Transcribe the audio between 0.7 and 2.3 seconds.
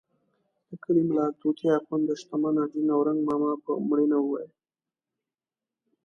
کلي ملا طوطي اخند د